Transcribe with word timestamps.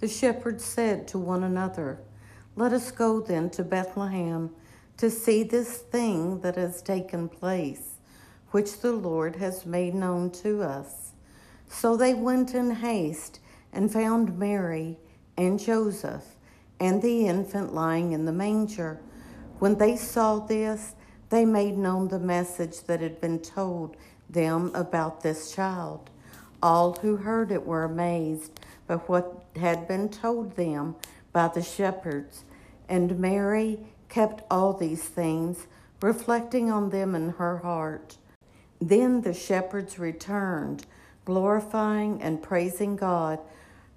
the 0.00 0.08
shepherds 0.08 0.64
said 0.64 1.08
to 1.08 1.18
one 1.18 1.42
another, 1.42 1.98
Let 2.54 2.72
us 2.72 2.90
go 2.90 3.20
then 3.20 3.50
to 3.50 3.64
Bethlehem 3.64 4.50
to 4.98 5.10
see 5.10 5.42
this 5.42 5.78
thing 5.78 6.40
that 6.40 6.56
has 6.56 6.82
taken 6.82 7.28
place, 7.28 7.96
which 8.50 8.80
the 8.80 8.92
Lord 8.92 9.36
has 9.36 9.66
made 9.66 9.94
known 9.94 10.30
to 10.30 10.62
us. 10.62 11.12
So 11.68 11.96
they 11.96 12.14
went 12.14 12.54
in 12.54 12.70
haste 12.70 13.40
and 13.72 13.92
found 13.92 14.38
Mary 14.38 14.98
and 15.36 15.58
Joseph 15.58 16.24
and 16.80 17.02
the 17.02 17.26
infant 17.26 17.74
lying 17.74 18.12
in 18.12 18.24
the 18.24 18.32
manger. 18.32 19.00
When 19.58 19.76
they 19.76 19.96
saw 19.96 20.38
this, 20.38 20.94
they 21.30 21.44
made 21.44 21.76
known 21.76 22.08
the 22.08 22.18
message 22.18 22.82
that 22.82 23.00
had 23.00 23.20
been 23.20 23.40
told 23.40 23.96
them 24.28 24.70
about 24.74 25.22
this 25.22 25.54
child. 25.54 26.10
All 26.62 26.94
who 26.94 27.16
heard 27.16 27.50
it 27.50 27.66
were 27.66 27.84
amazed 27.84 28.60
by 28.86 28.96
what 28.96 29.44
had 29.56 29.88
been 29.88 30.08
told 30.08 30.56
them 30.56 30.96
by 31.32 31.48
the 31.48 31.62
shepherds, 31.62 32.44
and 32.88 33.18
Mary 33.18 33.78
kept 34.08 34.42
all 34.50 34.72
these 34.72 35.02
things, 35.02 35.66
reflecting 36.00 36.70
on 36.70 36.90
them 36.90 37.14
in 37.14 37.30
her 37.30 37.58
heart. 37.58 38.16
Then 38.80 39.22
the 39.22 39.34
shepherds 39.34 39.98
returned, 39.98 40.86
glorifying 41.24 42.22
and 42.22 42.42
praising 42.42 42.96
God 42.96 43.40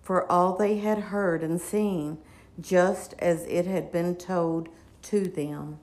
for 0.02 0.30
all 0.32 0.56
they 0.58 0.80
had 0.80 0.98
heard 0.98 1.44
and 1.44 1.62
seen, 1.62 2.18
just 2.60 3.14
as 3.20 3.46
it 3.46 3.66
had 3.66 3.92
been 3.92 4.16
told 4.16 4.70
to 5.04 5.26
them. 5.26 5.80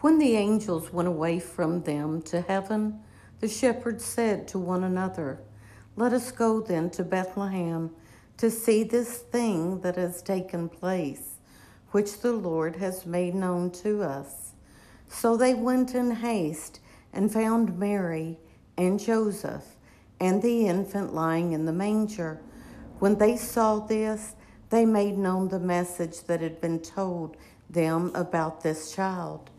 When 0.00 0.18
the 0.18 0.36
angels 0.36 0.92
went 0.92 1.08
away 1.08 1.40
from 1.40 1.82
them 1.82 2.22
to 2.22 2.42
heaven, 2.42 3.00
the 3.40 3.48
shepherds 3.48 4.04
said 4.04 4.46
to 4.48 4.58
one 4.58 4.84
another, 4.84 5.40
Let 5.96 6.12
us 6.12 6.30
go 6.30 6.60
then 6.60 6.90
to 6.90 7.02
Bethlehem 7.02 7.90
to 8.36 8.48
see 8.48 8.84
this 8.84 9.18
thing 9.18 9.80
that 9.80 9.96
has 9.96 10.22
taken 10.22 10.68
place, 10.68 11.38
which 11.90 12.20
the 12.20 12.32
Lord 12.32 12.76
has 12.76 13.06
made 13.06 13.34
known 13.34 13.72
to 13.82 14.04
us. 14.04 14.52
So 15.08 15.36
they 15.36 15.54
went 15.54 15.96
in 15.96 16.12
haste 16.12 16.78
and 17.12 17.32
found 17.32 17.76
Mary 17.76 18.38
and 18.76 19.00
Joseph 19.00 19.64
and 20.20 20.40
the 20.40 20.68
infant 20.68 21.12
lying 21.12 21.52
in 21.52 21.64
the 21.64 21.72
manger. 21.72 22.40
When 23.00 23.18
they 23.18 23.36
saw 23.36 23.80
this, 23.80 24.36
they 24.70 24.84
made 24.84 25.18
known 25.18 25.48
the 25.48 25.58
message 25.58 26.22
that 26.24 26.40
had 26.40 26.60
been 26.60 26.78
told 26.78 27.36
them 27.68 28.12
about 28.14 28.62
this 28.62 28.94
child. 28.94 29.50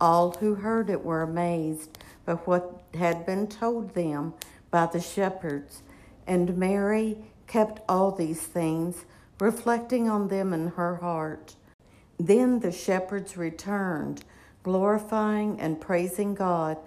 All 0.00 0.32
who 0.32 0.56
heard 0.56 0.90
it 0.90 1.04
were 1.04 1.22
amazed 1.22 1.98
by 2.24 2.34
what 2.34 2.82
had 2.94 3.24
been 3.24 3.46
told 3.46 3.94
them 3.94 4.34
by 4.70 4.86
the 4.86 5.00
shepherds, 5.00 5.82
and 6.26 6.56
Mary 6.58 7.18
kept 7.46 7.80
all 7.88 8.10
these 8.10 8.42
things, 8.42 9.04
reflecting 9.40 10.08
on 10.08 10.28
them 10.28 10.52
in 10.52 10.68
her 10.68 10.96
heart. 10.96 11.54
Then 12.18 12.60
the 12.60 12.72
shepherds 12.72 13.36
returned, 13.36 14.24
glorifying 14.62 15.60
and 15.60 15.80
praising 15.80 16.34
God 16.34 16.78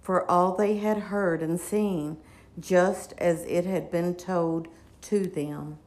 for 0.00 0.28
all 0.30 0.56
they 0.56 0.78
had 0.78 0.98
heard 0.98 1.42
and 1.42 1.60
seen, 1.60 2.16
just 2.58 3.14
as 3.18 3.44
it 3.44 3.64
had 3.64 3.90
been 3.90 4.14
told 4.14 4.68
to 5.02 5.26
them. 5.26 5.78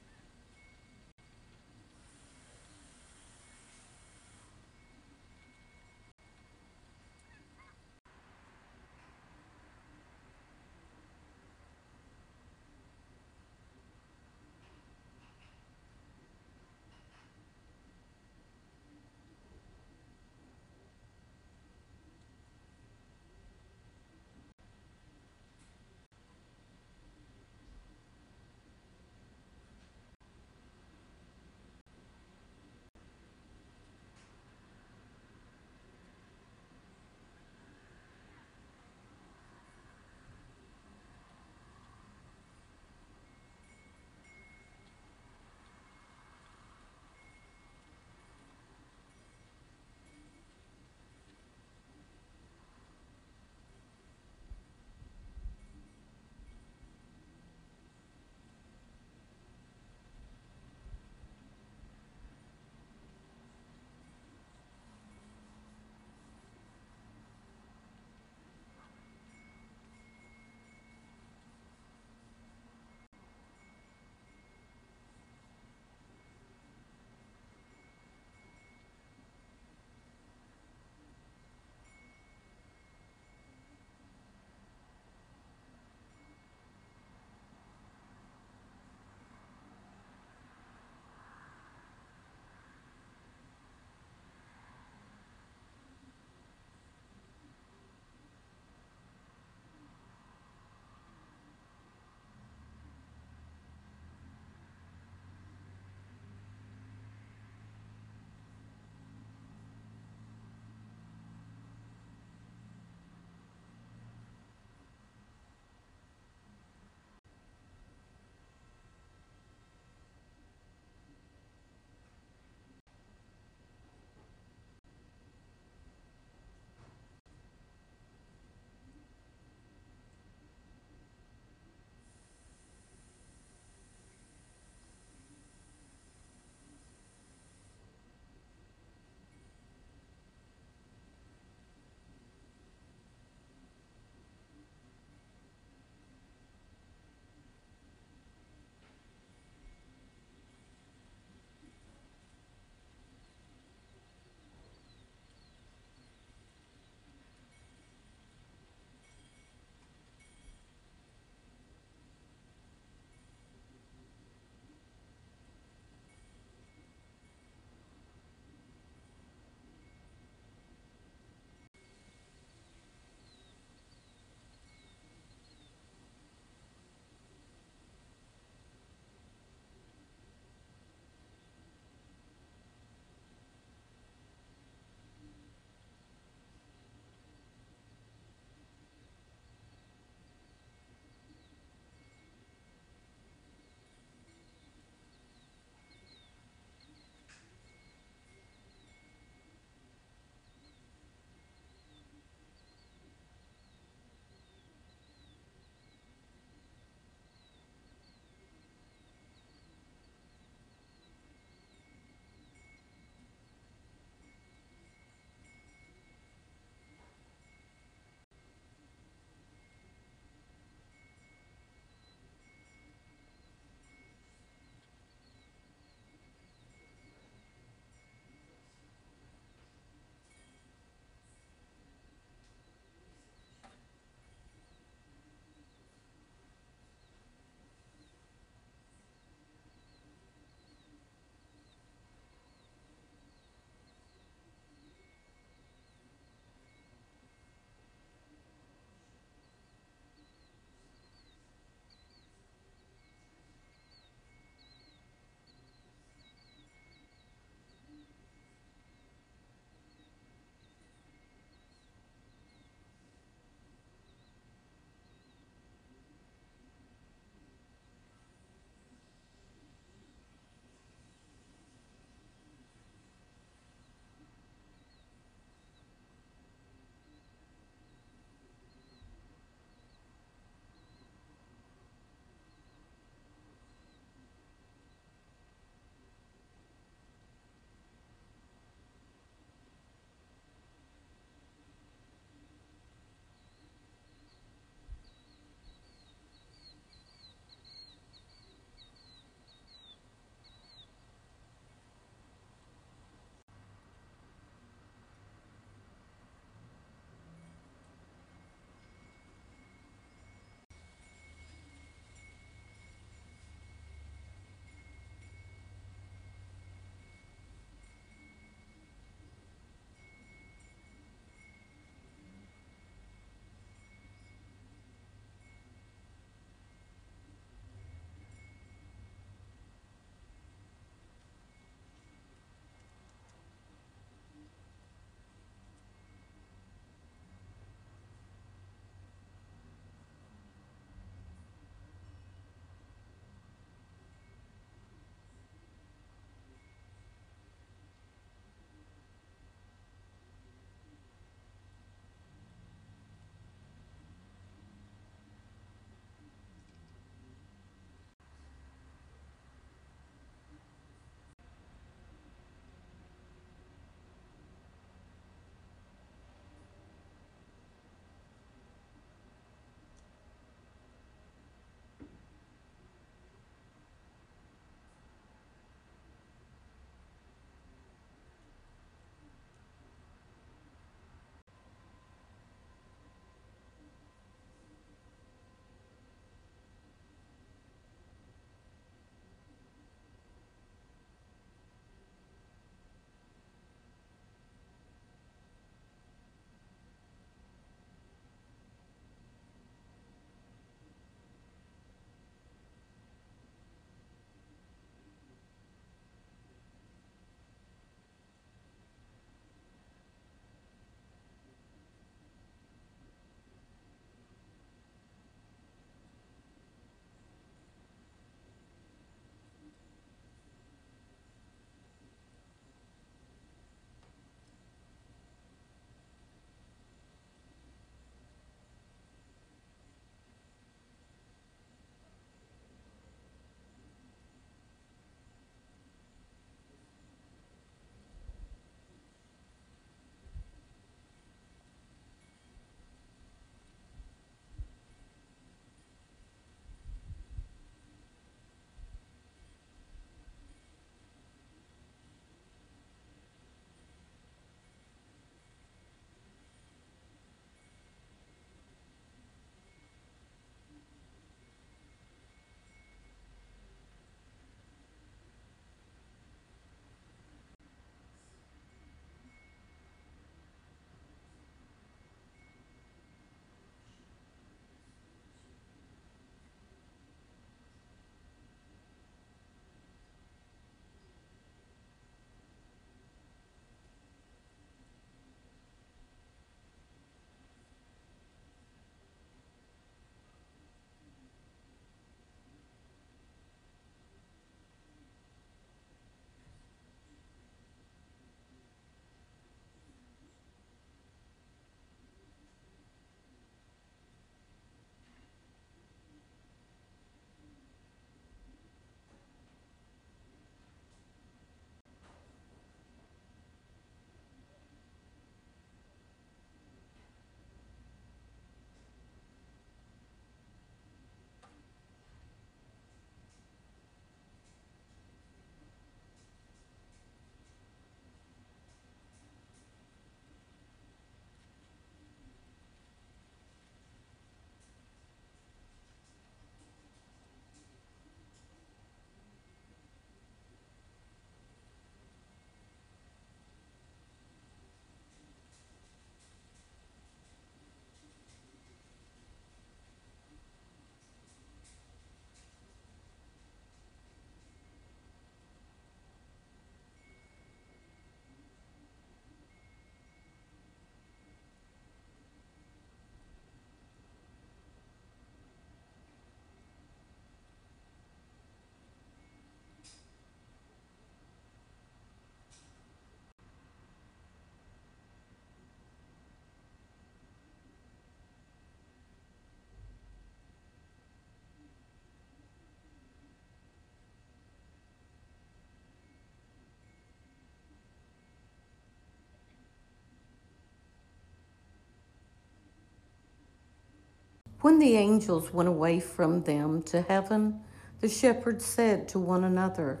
When 594.60 594.78
the 594.78 594.94
angels 594.96 595.54
went 595.54 595.70
away 595.70 596.00
from 596.00 596.42
them 596.42 596.82
to 596.82 597.00
heaven, 597.00 597.60
the 598.00 598.10
shepherds 598.10 598.66
said 598.66 599.08
to 599.08 599.18
one 599.18 599.42
another, 599.42 600.00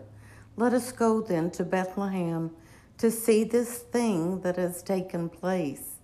Let 0.56 0.74
us 0.74 0.92
go 0.92 1.22
then 1.22 1.50
to 1.52 1.64
Bethlehem 1.64 2.50
to 2.98 3.10
see 3.10 3.42
this 3.42 3.78
thing 3.78 4.42
that 4.42 4.56
has 4.56 4.82
taken 4.82 5.30
place, 5.30 5.96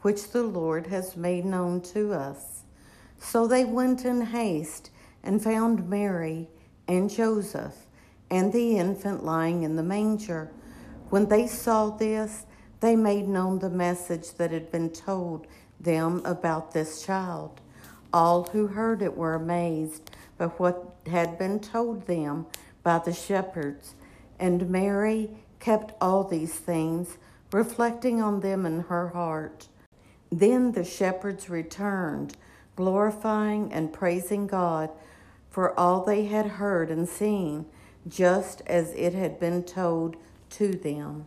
which 0.00 0.30
the 0.32 0.42
Lord 0.42 0.88
has 0.88 1.16
made 1.16 1.44
known 1.44 1.80
to 1.82 2.12
us. 2.12 2.62
So 3.20 3.46
they 3.46 3.64
went 3.64 4.04
in 4.04 4.22
haste 4.22 4.90
and 5.22 5.40
found 5.40 5.88
Mary 5.88 6.48
and 6.88 7.08
Joseph 7.08 7.86
and 8.28 8.52
the 8.52 8.76
infant 8.76 9.24
lying 9.24 9.62
in 9.62 9.76
the 9.76 9.84
manger. 9.84 10.50
When 11.10 11.28
they 11.28 11.46
saw 11.46 11.90
this, 11.90 12.44
they 12.80 12.96
made 12.96 13.28
known 13.28 13.60
the 13.60 13.70
message 13.70 14.34
that 14.34 14.50
had 14.50 14.72
been 14.72 14.90
told 14.90 15.46
them 15.78 16.22
about 16.24 16.72
this 16.72 17.06
child. 17.06 17.60
All 18.12 18.44
who 18.44 18.68
heard 18.68 19.02
it 19.02 19.16
were 19.16 19.34
amazed 19.34 20.10
by 20.36 20.46
what 20.46 20.96
had 21.06 21.38
been 21.38 21.60
told 21.60 22.06
them 22.06 22.46
by 22.82 22.98
the 22.98 23.12
shepherds, 23.12 23.94
and 24.38 24.68
Mary 24.70 25.30
kept 25.58 25.94
all 26.00 26.24
these 26.24 26.54
things, 26.54 27.18
reflecting 27.52 28.20
on 28.20 28.40
them 28.40 28.66
in 28.66 28.80
her 28.80 29.08
heart. 29.08 29.68
Then 30.30 30.72
the 30.72 30.84
shepherds 30.84 31.50
returned, 31.50 32.36
glorifying 32.76 33.72
and 33.72 33.92
praising 33.92 34.46
God 34.46 34.90
for 35.50 35.78
all 35.78 36.04
they 36.04 36.26
had 36.26 36.46
heard 36.46 36.90
and 36.90 37.08
seen, 37.08 37.66
just 38.08 38.62
as 38.66 38.92
it 38.94 39.12
had 39.12 39.38
been 39.38 39.62
told 39.62 40.16
to 40.50 40.72
them. 40.72 41.26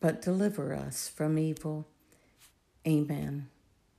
but 0.00 0.22
deliver 0.22 0.74
us 0.74 1.08
from 1.08 1.38
evil. 1.38 1.86
Amen. 2.86 3.48